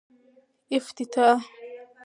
[0.77, 1.39] افتتاح